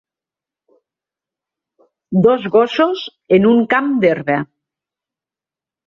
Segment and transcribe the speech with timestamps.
[2.27, 3.07] Dos gossos
[3.39, 4.43] en un camp d'herba.